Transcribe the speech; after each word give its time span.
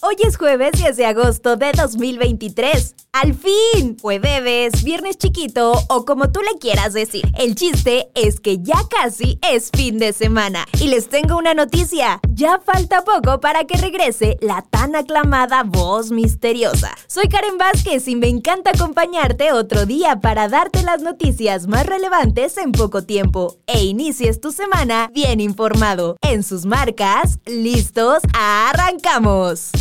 Hoy 0.00 0.14
es 0.24 0.36
jueves 0.36 0.70
10 0.80 0.96
de 0.96 1.06
agosto 1.06 1.56
de 1.56 1.72
2023. 1.72 2.94
¡Al 3.12 3.34
fin! 3.34 3.96
Jueves, 4.00 4.84
viernes 4.84 5.18
chiquito 5.18 5.72
o 5.88 6.04
como 6.04 6.30
tú 6.30 6.40
le 6.40 6.56
quieras 6.60 6.92
decir. 6.92 7.24
El 7.36 7.56
chiste 7.56 8.08
es 8.14 8.38
que 8.38 8.62
ya 8.62 8.76
casi 8.88 9.40
es 9.42 9.70
fin 9.76 9.98
de 9.98 10.12
semana. 10.12 10.66
Y 10.80 10.86
les 10.86 11.08
tengo 11.08 11.36
una 11.36 11.52
noticia. 11.52 12.20
Ya 12.32 12.60
falta 12.64 13.02
poco 13.02 13.40
para 13.40 13.64
que 13.64 13.76
regrese 13.76 14.36
la 14.40 14.62
tan 14.62 14.94
aclamada 14.94 15.64
voz 15.64 16.12
misteriosa. 16.12 16.92
Soy 17.08 17.28
Karen 17.28 17.58
Vázquez 17.58 18.06
y 18.06 18.14
me 18.14 18.28
encanta 18.28 18.70
acompañarte 18.70 19.52
otro 19.52 19.84
día 19.84 20.20
para 20.20 20.48
darte 20.48 20.84
las 20.84 21.02
noticias 21.02 21.66
más 21.66 21.86
relevantes 21.86 22.56
en 22.58 22.70
poco 22.70 23.02
tiempo. 23.02 23.56
E 23.66 23.82
inicies 23.82 24.40
tu 24.40 24.52
semana 24.52 25.10
bien 25.12 25.40
informado. 25.40 26.16
En 26.22 26.44
sus 26.44 26.66
marcas, 26.66 27.40
listos, 27.46 28.22
arrancamos. 28.32 29.72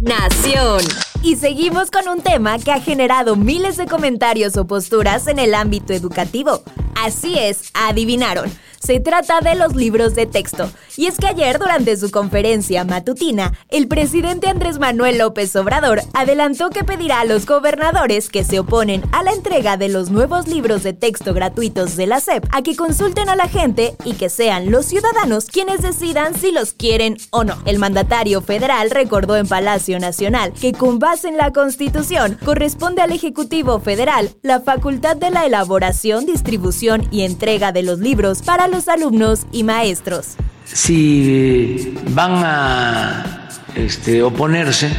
Nación. 0.00 0.80
Y 1.22 1.36
seguimos 1.36 1.90
con 1.90 2.08
un 2.08 2.22
tema 2.22 2.58
que 2.58 2.72
ha 2.72 2.80
generado 2.80 3.36
miles 3.36 3.76
de 3.76 3.86
comentarios 3.86 4.56
o 4.56 4.66
posturas 4.66 5.26
en 5.26 5.38
el 5.38 5.54
ámbito 5.54 5.92
educativo. 5.92 6.62
Así 6.96 7.38
es, 7.38 7.70
adivinaron. 7.74 8.50
Se 8.80 8.98
trata 8.98 9.40
de 9.40 9.56
los 9.56 9.76
libros 9.76 10.14
de 10.14 10.24
texto. 10.24 10.70
Y 10.96 11.04
es 11.04 11.18
que 11.18 11.26
ayer, 11.26 11.58
durante 11.58 11.98
su 11.98 12.10
conferencia 12.10 12.82
matutina, 12.82 13.52
el 13.68 13.88
presidente 13.88 14.48
Andrés 14.48 14.78
Manuel 14.78 15.18
López 15.18 15.54
Obrador 15.54 16.00
adelantó 16.14 16.70
que 16.70 16.82
pedirá 16.82 17.20
a 17.20 17.24
los 17.26 17.44
gobernadores 17.44 18.30
que 18.30 18.42
se 18.42 18.58
oponen 18.58 19.02
a 19.12 19.22
la 19.22 19.32
entrega 19.32 19.76
de 19.76 19.90
los 19.90 20.08
nuevos 20.08 20.48
libros 20.48 20.82
de 20.82 20.94
texto 20.94 21.34
gratuitos 21.34 21.94
de 21.96 22.06
la 22.06 22.20
SEP 22.20 22.46
a 22.52 22.62
que 22.62 22.74
consulten 22.74 23.28
a 23.28 23.36
la 23.36 23.48
gente 23.48 23.94
y 24.02 24.14
que 24.14 24.30
sean 24.30 24.70
los 24.70 24.86
ciudadanos 24.86 25.44
quienes 25.46 25.82
decidan 25.82 26.34
si 26.34 26.50
los 26.50 26.72
quieren 26.72 27.18
o 27.32 27.44
no. 27.44 27.58
El 27.66 27.78
mandatario 27.78 28.40
federal 28.40 28.90
recordó 28.90 29.36
en 29.36 29.46
Palacio 29.46 30.00
Nacional 30.00 30.54
que 30.58 30.72
con 30.72 30.98
base 30.98 31.28
en 31.28 31.36
la 31.36 31.52
Constitución 31.52 32.38
corresponde 32.42 33.02
al 33.02 33.12
Ejecutivo 33.12 33.78
Federal 33.78 34.30
la 34.40 34.60
facultad 34.60 35.16
de 35.16 35.30
la 35.30 35.44
elaboración, 35.44 36.24
distribución 36.24 37.06
y 37.10 37.24
entrega 37.24 37.72
de 37.72 37.82
los 37.82 37.98
libros 37.98 38.40
para 38.40 38.69
los 38.70 38.88
alumnos 38.88 39.46
y 39.52 39.64
maestros. 39.64 40.34
Si 40.64 41.94
van 42.10 42.42
a 42.44 43.48
este, 43.74 44.22
oponerse, 44.22 44.90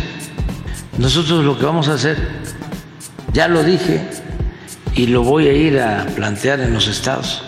nosotros 0.98 1.44
lo 1.46 1.58
que 1.58 1.66
vamos 1.66 1.88
a 1.88 1.94
hacer, 1.94 2.18
ya 3.34 3.48
lo 3.48 3.64
dije 3.64 4.02
y 4.96 5.08
lo 5.08 5.24
voy 5.24 5.48
a 5.48 5.54
ir 5.54 5.80
a 5.80 6.06
plantear 6.16 6.60
en 6.60 6.74
los 6.74 6.88
estados, 6.88 7.44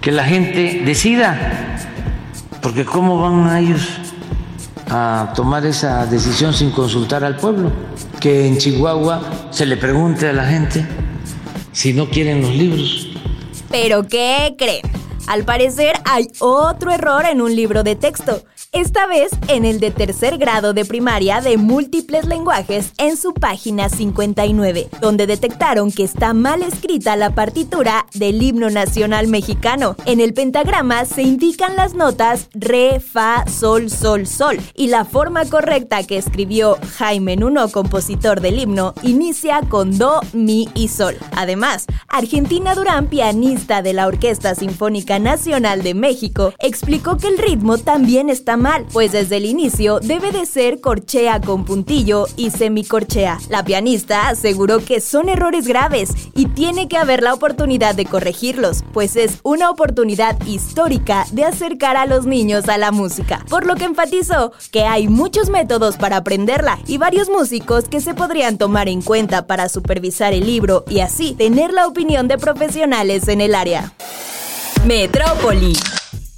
que 0.00 0.12
la 0.12 0.24
gente 0.24 0.82
decida, 0.84 1.78
porque 2.62 2.84
¿cómo 2.84 3.20
van 3.20 3.46
a 3.48 3.60
ellos 3.60 3.86
a 4.88 5.32
tomar 5.34 5.66
esa 5.66 6.06
decisión 6.06 6.54
sin 6.54 6.70
consultar 6.70 7.24
al 7.24 7.36
pueblo? 7.36 7.70
Que 8.20 8.46
en 8.46 8.56
Chihuahua 8.56 9.48
se 9.50 9.66
le 9.66 9.76
pregunte 9.76 10.28
a 10.28 10.32
la 10.32 10.46
gente 10.46 10.86
si 11.72 11.92
no 11.92 12.08
quieren 12.08 12.40
los 12.40 12.54
libros. 12.54 13.08
¿Pero 13.70 14.06
qué 14.08 14.54
creen? 14.56 14.95
Al 15.26 15.44
parecer 15.44 15.94
hay 16.04 16.28
otro 16.38 16.92
error 16.92 17.24
en 17.24 17.42
un 17.42 17.54
libro 17.54 17.82
de 17.82 17.96
texto 17.96 18.44
esta 18.76 19.06
vez 19.06 19.30
en 19.48 19.64
el 19.64 19.80
de 19.80 19.90
tercer 19.90 20.36
grado 20.36 20.74
de 20.74 20.84
primaria 20.84 21.40
de 21.40 21.56
múltiples 21.56 22.26
lenguajes 22.26 22.92
en 22.98 23.16
su 23.16 23.32
página 23.32 23.88
59, 23.88 24.88
donde 25.00 25.26
detectaron 25.26 25.90
que 25.90 26.04
está 26.04 26.34
mal 26.34 26.62
escrita 26.62 27.16
la 27.16 27.34
partitura 27.34 28.04
del 28.12 28.42
himno 28.42 28.68
nacional 28.68 29.28
mexicano. 29.28 29.96
En 30.04 30.20
el 30.20 30.34
pentagrama 30.34 31.06
se 31.06 31.22
indican 31.22 31.74
las 31.74 31.94
notas 31.94 32.50
re, 32.52 33.00
fa, 33.00 33.46
sol, 33.46 33.88
sol, 33.88 34.26
sol, 34.26 34.58
y 34.74 34.88
la 34.88 35.06
forma 35.06 35.46
correcta 35.46 36.02
que 36.02 36.18
escribió 36.18 36.76
Jaime 36.98 37.36
Nuno, 37.36 37.70
compositor 37.70 38.42
del 38.42 38.58
himno, 38.58 38.92
inicia 39.02 39.62
con 39.62 39.96
do, 39.96 40.20
mi 40.34 40.68
y 40.74 40.88
sol. 40.88 41.16
Además, 41.34 41.86
Argentina 42.08 42.74
Durán, 42.74 43.06
pianista 43.06 43.80
de 43.80 43.94
la 43.94 44.06
Orquesta 44.06 44.54
Sinfónica 44.54 45.18
Nacional 45.18 45.82
de 45.82 45.94
México, 45.94 46.52
explicó 46.58 47.16
que 47.16 47.28
el 47.28 47.38
ritmo 47.38 47.78
también 47.78 48.28
está 48.28 48.58
mal 48.58 48.65
pues 48.92 49.12
desde 49.12 49.36
el 49.36 49.44
inicio 49.44 50.00
debe 50.00 50.32
de 50.32 50.44
ser 50.44 50.80
corchea 50.80 51.40
con 51.40 51.64
puntillo 51.64 52.26
y 52.36 52.50
semicorchea. 52.50 53.38
La 53.48 53.64
pianista 53.64 54.28
aseguró 54.28 54.84
que 54.84 55.00
son 55.00 55.28
errores 55.28 55.66
graves 55.66 56.10
y 56.34 56.46
tiene 56.46 56.88
que 56.88 56.96
haber 56.96 57.22
la 57.22 57.34
oportunidad 57.34 57.94
de 57.94 58.06
corregirlos, 58.06 58.82
pues 58.92 59.16
es 59.16 59.38
una 59.42 59.70
oportunidad 59.70 60.36
histórica 60.46 61.26
de 61.32 61.44
acercar 61.44 61.96
a 61.96 62.06
los 62.06 62.26
niños 62.26 62.68
a 62.68 62.78
la 62.78 62.90
música, 62.90 63.44
por 63.48 63.66
lo 63.66 63.76
que 63.76 63.84
enfatizó 63.84 64.52
que 64.70 64.84
hay 64.84 65.08
muchos 65.08 65.48
métodos 65.48 65.96
para 65.96 66.18
aprenderla 66.18 66.78
y 66.86 66.98
varios 66.98 67.28
músicos 67.28 67.84
que 67.84 68.00
se 68.00 68.14
podrían 68.14 68.58
tomar 68.58 68.88
en 68.88 69.02
cuenta 69.02 69.46
para 69.46 69.68
supervisar 69.68 70.32
el 70.32 70.46
libro 70.46 70.84
y 70.88 71.00
así 71.00 71.34
tener 71.34 71.72
la 71.72 71.86
opinión 71.86 72.26
de 72.26 72.38
profesionales 72.38 73.28
en 73.28 73.40
el 73.40 73.54
área. 73.54 73.92
Metrópoli. 74.84 75.74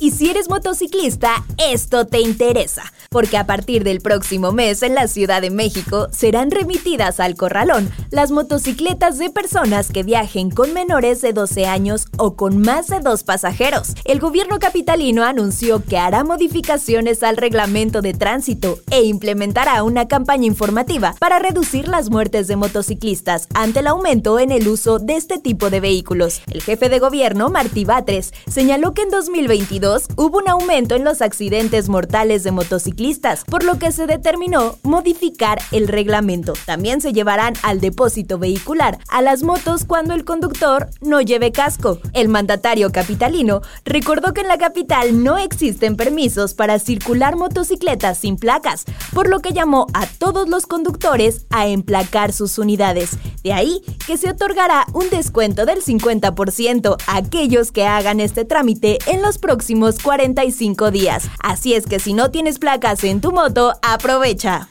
Y 0.01 0.13
si 0.13 0.31
eres 0.31 0.49
motociclista, 0.49 1.45
esto 1.57 2.07
te 2.07 2.21
interesa 2.21 2.93
porque 3.11 3.39
a 3.39 3.47
partir 3.47 3.85
del 3.85 4.01
próximo 4.01 4.53
mes 4.53 4.83
en 4.83 4.95
la 4.95 5.09
Ciudad 5.09 5.41
de 5.41 5.51
México 5.51 6.09
serán 6.13 6.51
remitidas 6.51 7.21
al 7.21 7.37
corralón 7.37 7.91
las 8.11 8.31
motocicletas 8.31 9.19
de 9.19 9.31
personas 9.31 9.91
que 9.91 10.03
viajen 10.03 10.51
con 10.51 10.75
menores 10.75 11.23
de 11.23 11.33
12 11.33 11.67
años 11.67 12.07
o 12.19 12.37
con 12.37 12.59
más 12.61 12.89
de 12.89 13.01
dos 13.01 13.25
pasajeros. 13.25 13.95
El 14.05 14.21
gobierno 14.21 14.59
capitalino 14.59 15.25
anunció 15.25 15.83
que 15.83 15.99
hará 15.99 16.23
modificaciones 16.23 17.23
al 17.23 17.37
reglamento 17.37 18.03
de 18.03 18.15
tránsito 18.15 18.79
e 18.91 19.05
implementará 19.05 19.83
una 19.83 20.07
campaña 20.07 20.47
informativa 20.47 21.15
para 21.19 21.39
reducir 21.39 21.89
las 21.89 22.11
muertes 22.11 22.47
de 22.47 22.57
motociclistas 22.57 23.49
ante 23.55 23.81
el 23.81 23.87
aumento 23.87 24.39
en 24.39 24.53
el 24.53 24.69
uso 24.69 24.99
de 24.99 25.17
este 25.17 25.39
tipo 25.39 25.71
de 25.71 25.81
vehículos. 25.81 26.43
El 26.51 26.63
jefe 26.63 26.89
de 26.89 26.99
gobierno, 26.99 27.49
Martí 27.49 27.85
Batres, 27.85 28.33
señaló 28.49 28.93
que 28.93 29.03
en 29.03 29.11
2022 29.11 29.88
hubo 30.17 30.39
un 30.39 30.49
aumento 30.49 30.97
en 30.97 31.05
los 31.05 31.23
accidentes 31.23 31.89
mortales 31.89 32.43
de 32.45 32.51
motociclistas 32.51 33.45
por 33.45 33.65
lo 33.65 33.79
que 33.79 33.91
se 33.91 34.07
determinó 34.07 34.77
modificar 34.83 35.61
el 35.73 35.89
reglamento. 35.89 36.53
También 36.67 37.01
se 37.01 37.15
llevarán 37.15 37.55
al 37.63 37.81
depósito 37.81 38.39
vehicular 38.39 38.99
a 39.09 39.23
las 39.23 39.43
motos 39.43 39.85
cuando 39.85 40.13
el 40.13 40.27
conductor 40.27 40.91
no 41.01 41.23
lleve 41.23 41.53
casco. 41.53 42.01
El 42.13 42.29
mandatario 42.29 42.93
capitalino 42.93 43.63
recordó 43.87 44.35
que 44.35 44.43
en 44.43 44.49
la 44.49 44.59
capital 44.59 45.25
no 45.25 45.39
existen 45.39 45.97
permisos 45.97 46.53
para 46.53 46.79
circular 46.79 47.37
motocicletas 47.37 48.19
sin 48.19 48.37
placas, 48.37 48.85
por 49.15 49.29
lo 49.29 49.41
que 49.41 49.55
llamó 49.55 49.87
a 49.95 50.07
todos 50.07 50.51
los 50.51 50.67
conductores 50.67 51.47
a 51.49 51.67
emplacar 51.67 52.35
sus 52.35 52.59
unidades. 52.59 53.17
De 53.43 53.55
ahí 53.55 53.81
que 54.07 54.19
se 54.19 54.29
otorgará 54.29 54.87
un 54.93 55.09
descuento 55.09 55.65
del 55.65 55.83
50% 55.83 56.97
a 57.07 57.17
aquellos 57.17 57.73
que 57.73 57.87
hagan 57.87 58.21
este 58.21 58.45
trámite 58.45 58.99
en 59.07 59.23
los 59.23 59.39
próximos 59.39 59.78
45 60.03 60.91
días. 60.91 61.29
Así 61.43 61.75
es 61.75 61.87
que 61.87 61.99
si 61.99 62.13
no 62.13 62.31
tienes 62.31 62.59
placas 62.59 63.05
en 63.05 63.21
tu 63.21 63.33
moto, 63.33 63.75
aprovecha. 63.83 64.69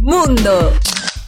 Mundo. 0.00 0.72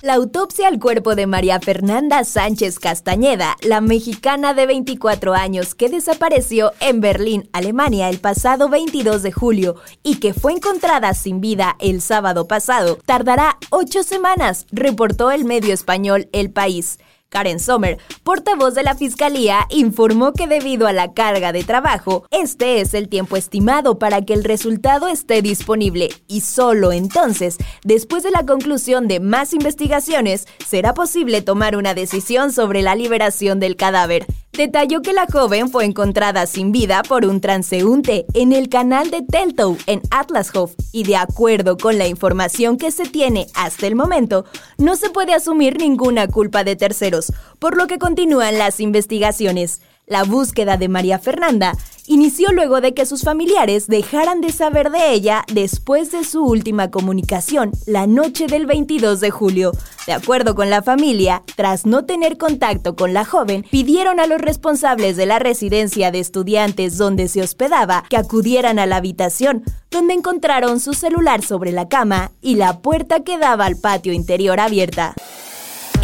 La 0.05 0.17
autopsia 0.17 0.69
al 0.69 0.79
cuerpo 0.79 1.15
de 1.15 1.27
María 1.27 1.59
Fernanda 1.61 2.25
Sánchez 2.25 2.79
Castañeda, 2.79 3.57
la 3.63 3.81
mexicana 3.81 4.53
de 4.53 4.67
24 4.67 5.33
años 5.33 5.75
que 5.75 5.89
desapareció 5.89 6.73
en 6.81 7.01
Berlín, 7.01 7.49
Alemania, 7.55 8.11
el 8.11 8.19
pasado 8.19 8.69
22 8.69 9.23
de 9.23 9.33
julio 9.33 9.77
y 10.03 10.17
que 10.17 10.35
fue 10.35 10.53
encontrada 10.53 11.15
sin 11.15 11.41
vida 11.41 11.77
el 11.79 12.03
sábado 12.03 12.47
pasado, 12.47 12.99
tardará 13.07 13.57
ocho 13.71 14.03
semanas, 14.03 14.67
reportó 14.73 15.31
el 15.31 15.47
medio 15.47 15.73
español 15.73 16.29
El 16.33 16.51
País. 16.51 16.99
Karen 17.29 17.59
Sommer, 17.59 17.99
portavoz 18.23 18.75
de 18.75 18.83
la 18.83 18.95
Fiscalía, 18.95 19.67
informó 19.71 20.33
que 20.33 20.47
debido 20.47 20.87
a 20.87 20.93
la 20.93 21.13
carga 21.13 21.53
de 21.53 21.65
trabajo, 21.65 22.27
este 22.31 22.81
es 22.81 22.95
el 22.95 23.09
tiempo 23.09 23.37
estimado 23.37 23.99
para 23.99 24.23
que 24.23 24.35
el 24.35 24.45
resultado 24.45 25.09
esté 25.09 25.43
disponible. 25.43 26.11
Y 26.29 26.43
solo 26.43 26.93
entonces, 26.93 27.59
después 27.83 28.23
de 28.23 28.31
la 28.31 28.47
conclusión 28.47 29.09
de 29.09 29.21
más 29.21 29.53
investigaciones, 29.53 30.47
será 30.65 30.95
posible 30.95 31.43
tomar 31.43 31.77
una 31.77 31.95
decisión 31.95 32.53
sobre 32.53 32.83
la 32.83 32.95
liberación 32.95 33.61
del 33.61 33.77
cadáver 33.77 34.27
detalló 34.57 35.03
que 35.03 35.13
la 35.13 35.27
joven 35.27 35.69
fue 35.69 35.85
encontrada 35.85 36.47
sin 36.47 36.73
vida 36.73 37.03
por 37.03 37.27
un 37.27 37.41
transeúnte 37.41 38.25
en 38.35 38.53
el 38.53 38.69
canal 38.69 39.11
de 39.11 39.23
Teltow 39.23 39.77
en 39.87 40.01
Atlashof 40.11 40.73
y 40.93 41.05
de 41.05 41.17
acuerdo 41.17 41.77
con 41.77 41.99
la 41.99 42.07
información 42.07 42.77
que 42.77 42.91
se 42.91 43.05
tiene 43.05 43.47
hasta 43.55 43.87
el 43.87 43.97
momento, 43.97 44.45
no 44.79 44.97
se 44.97 45.11
puede 45.11 45.35
asumir 45.35 45.79
ninguna 45.79 46.29
culpa 46.29 46.65
de 46.65 46.77
terceros, 46.77 47.33
por 47.59 47.77
lo 47.77 47.87
que 47.87 47.99
continúan 47.99 48.59
las 48.59 48.81
investigaciones. 48.81 49.81
La 50.07 50.23
búsqueda 50.25 50.77
de 50.77 50.89
María 50.89 51.19
Fernanda 51.19 51.73
inició 52.07 52.53
luego 52.53 52.83
de 52.83 52.93
que 52.93 53.07
sus 53.07 53.23
familiares 53.23 53.87
dejaran 53.87 54.43
de 54.43 54.53
saber 54.53 54.91
de 54.91 55.13
ella 55.13 55.45
después 55.51 56.13
de 56.13 56.25
su 56.25 56.45
última 56.45 56.91
comunicación, 56.91 57.73
la 57.87 58.07
noche 58.07 58.47
del 58.47 58.67
22 58.67 59.21
de 59.21 59.31
julio. 59.31 59.73
De 60.07 60.13
acuerdo 60.13 60.55
con 60.55 60.69
la 60.69 60.83
familia, 60.83 61.43
tras 61.57 61.87
no 61.87 62.05
tener 62.05 62.37
contacto 62.37 62.97
con 62.97 63.15
la 63.15 63.25
joven, 63.25 63.65
pidieron 63.71 64.21
a 64.21 64.27
los 64.27 64.43
responsables 64.43 65.17
de 65.17 65.25
la 65.25 65.39
residencia 65.39 66.11
de 66.11 66.21
estudiantes 66.21 66.99
donde 66.99 67.27
se 67.29 67.41
hospedaba 67.41 68.05
que 68.11 68.19
acudieran 68.19 68.79
a 68.79 68.85
la 68.85 68.97
habitación, 68.97 69.65
donde 69.91 70.13
encontraron 70.13 70.81
su 70.81 70.93
celular 70.93 71.43
sobre 71.43 71.73
la 71.73 71.89
cama 71.89 72.33
y 72.43 72.57
la 72.57 72.81
puerta 72.81 73.21
que 73.21 73.39
daba 73.39 73.65
al 73.65 73.77
patio 73.77 74.13
interior 74.13 74.61
abierta 74.61 75.15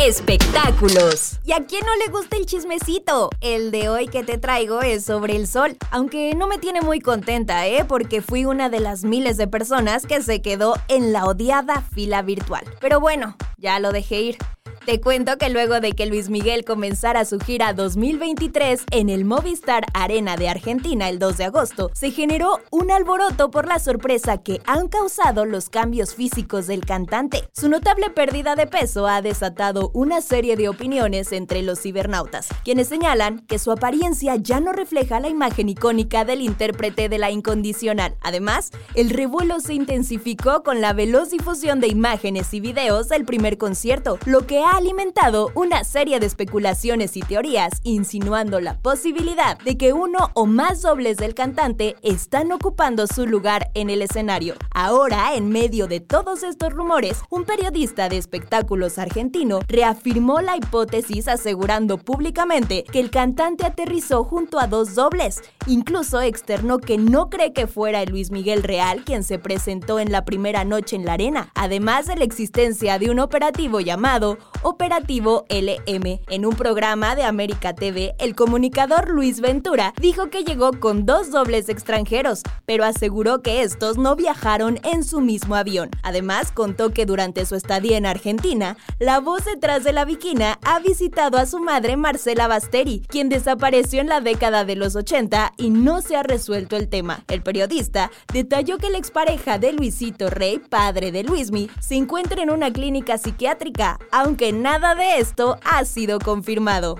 espectáculos. 0.06 1.38
¿Y 1.44 1.52
a 1.52 1.66
quién 1.66 1.84
no 1.84 1.94
le 1.96 2.10
gusta 2.10 2.36
el 2.36 2.46
chismecito? 2.46 3.30
El 3.40 3.70
de 3.70 3.88
hoy 3.88 4.08
que 4.08 4.24
te 4.24 4.38
traigo 4.38 4.80
es 4.80 5.04
sobre 5.04 5.36
el 5.36 5.46
sol, 5.46 5.76
aunque 5.90 6.34
no 6.34 6.46
me 6.46 6.58
tiene 6.58 6.80
muy 6.80 7.00
contenta, 7.00 7.66
¿eh? 7.66 7.84
Porque 7.86 8.22
fui 8.22 8.44
una 8.46 8.70
de 8.70 8.80
las 8.80 9.04
miles 9.04 9.36
de 9.36 9.46
personas 9.46 10.06
que 10.06 10.22
se 10.22 10.40
quedó 10.40 10.74
en 10.88 11.12
la 11.12 11.26
odiada 11.26 11.82
fila 11.82 12.22
virtual. 12.22 12.64
Pero 12.80 12.98
bueno, 12.98 13.36
ya 13.58 13.78
lo 13.78 13.92
dejé 13.92 14.22
ir. 14.22 14.38
Te 14.86 14.98
cuento 14.98 15.36
que 15.36 15.50
luego 15.50 15.78
de 15.80 15.92
que 15.92 16.06
Luis 16.06 16.30
Miguel 16.30 16.64
comenzara 16.64 17.26
su 17.26 17.38
gira 17.38 17.74
2023 17.74 18.84
en 18.92 19.10
el 19.10 19.26
Movistar 19.26 19.84
Arena 19.92 20.36
de 20.36 20.48
Argentina 20.48 21.10
el 21.10 21.18
2 21.18 21.36
de 21.36 21.44
agosto, 21.44 21.90
se 21.92 22.10
generó 22.10 22.60
un 22.70 22.90
alboroto 22.90 23.50
por 23.50 23.68
la 23.68 23.78
sorpresa 23.78 24.38
que 24.38 24.62
han 24.64 24.88
causado 24.88 25.44
los 25.44 25.68
cambios 25.68 26.14
físicos 26.14 26.66
del 26.66 26.86
cantante. 26.86 27.46
Su 27.52 27.68
notable 27.68 28.08
pérdida 28.08 28.56
de 28.56 28.66
peso 28.66 29.06
ha 29.06 29.20
desatado 29.20 29.90
una 29.92 30.22
serie 30.22 30.56
de 30.56 30.70
opiniones 30.70 31.32
entre 31.32 31.60
los 31.60 31.82
cibernautas, 31.82 32.48
quienes 32.64 32.88
señalan 32.88 33.40
que 33.40 33.58
su 33.58 33.72
apariencia 33.72 34.36
ya 34.36 34.60
no 34.60 34.72
refleja 34.72 35.20
la 35.20 35.28
imagen 35.28 35.68
icónica 35.68 36.24
del 36.24 36.40
intérprete 36.40 37.10
de 37.10 37.18
la 37.18 37.30
incondicional. 37.30 38.16
Además, 38.22 38.70
el 38.94 39.10
revuelo 39.10 39.60
se 39.60 39.74
intensificó 39.74 40.62
con 40.62 40.80
la 40.80 40.94
veloz 40.94 41.30
difusión 41.30 41.80
de 41.80 41.88
imágenes 41.88 42.54
y 42.54 42.60
videos 42.60 43.10
del 43.10 43.26
primer 43.26 43.58
concierto, 43.58 44.18
lo 44.24 44.46
que 44.46 44.60
ha 44.60 44.69
ha 44.70 44.76
alimentado 44.76 45.50
una 45.54 45.82
serie 45.82 46.20
de 46.20 46.26
especulaciones 46.26 47.16
y 47.16 47.20
teorías 47.22 47.80
insinuando 47.82 48.60
la 48.60 48.78
posibilidad 48.78 49.58
de 49.58 49.76
que 49.76 49.92
uno 49.92 50.30
o 50.34 50.46
más 50.46 50.82
dobles 50.82 51.16
del 51.16 51.34
cantante 51.34 51.96
están 52.02 52.52
ocupando 52.52 53.06
su 53.08 53.26
lugar 53.26 53.70
en 53.74 53.90
el 53.90 54.00
escenario. 54.00 54.54
Ahora, 54.70 55.34
en 55.34 55.48
medio 55.48 55.88
de 55.88 55.98
todos 55.98 56.44
estos 56.44 56.72
rumores, 56.72 57.20
un 57.30 57.44
periodista 57.44 58.08
de 58.08 58.16
espectáculos 58.18 58.98
argentino 58.98 59.58
reafirmó 59.66 60.40
la 60.40 60.56
hipótesis 60.56 61.26
asegurando 61.26 61.98
públicamente 61.98 62.84
que 62.84 63.00
el 63.00 63.10
cantante 63.10 63.66
aterrizó 63.66 64.22
junto 64.22 64.60
a 64.60 64.68
dos 64.68 64.94
dobles. 64.94 65.42
Incluso 65.66 66.20
externó 66.20 66.78
que 66.78 66.96
no 66.96 67.28
cree 67.28 67.52
que 67.52 67.66
fuera 67.66 68.04
Luis 68.04 68.30
Miguel 68.30 68.62
Real 68.62 69.02
quien 69.04 69.24
se 69.24 69.40
presentó 69.40 69.98
en 69.98 70.12
la 70.12 70.24
primera 70.24 70.64
noche 70.64 70.94
en 70.94 71.06
la 71.06 71.14
arena, 71.14 71.50
además 71.56 72.06
de 72.06 72.16
la 72.16 72.24
existencia 72.24 73.00
de 73.00 73.10
un 73.10 73.18
operativo 73.18 73.80
llamado 73.80 74.38
Operativo 74.62 75.46
LM. 75.48 76.20
En 76.28 76.44
un 76.44 76.54
programa 76.54 77.16
de 77.16 77.22
América 77.22 77.74
TV, 77.74 78.14
el 78.18 78.34
comunicador 78.34 79.08
Luis 79.08 79.40
Ventura 79.40 79.94
dijo 79.98 80.28
que 80.28 80.44
llegó 80.44 80.78
con 80.78 81.06
dos 81.06 81.30
dobles 81.30 81.68
extranjeros, 81.70 82.42
pero 82.66 82.84
aseguró 82.84 83.40
que 83.40 83.62
estos 83.62 83.96
no 83.96 84.16
viajaron 84.16 84.78
en 84.82 85.02
su 85.02 85.20
mismo 85.20 85.54
avión. 85.54 85.88
Además, 86.02 86.52
contó 86.52 86.90
que 86.90 87.06
durante 87.06 87.46
su 87.46 87.54
estadía 87.54 87.96
en 87.96 88.04
Argentina, 88.04 88.76
la 88.98 89.20
voz 89.20 89.46
detrás 89.46 89.82
de 89.82 89.94
la 89.94 90.04
viquina 90.04 90.58
ha 90.62 90.78
visitado 90.80 91.38
a 91.38 91.46
su 91.46 91.58
madre 91.58 91.96
Marcela 91.96 92.46
Basteri, 92.46 93.00
quien 93.08 93.30
desapareció 93.30 94.00
en 94.00 94.08
la 94.08 94.20
década 94.20 94.64
de 94.64 94.76
los 94.76 94.94
80 94.94 95.54
y 95.56 95.70
no 95.70 96.02
se 96.02 96.16
ha 96.16 96.22
resuelto 96.22 96.76
el 96.76 96.88
tema. 96.88 97.24
El 97.28 97.42
periodista 97.42 98.10
detalló 98.32 98.76
que 98.76 98.90
la 98.90 98.98
expareja 98.98 99.58
de 99.58 99.72
Luisito 99.72 100.28
Rey, 100.28 100.58
padre 100.58 101.12
de 101.12 101.22
Luismi, 101.22 101.70
se 101.80 101.94
encuentra 101.94 102.42
en 102.42 102.50
una 102.50 102.70
clínica 102.70 103.16
psiquiátrica, 103.16 103.98
aunque 104.10 104.49
nada 104.52 104.94
de 104.94 105.18
esto 105.18 105.58
ha 105.64 105.84
sido 105.84 106.18
confirmado. 106.18 106.96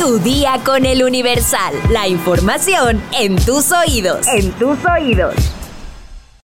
Tu 0.00 0.18
día 0.20 0.58
con 0.64 0.86
el 0.86 1.02
Universal, 1.02 1.74
la 1.90 2.08
información 2.08 3.02
en 3.12 3.36
tus 3.36 3.72
oídos. 3.72 4.26
En 4.28 4.52
tus 4.52 4.78
oídos. 4.86 5.34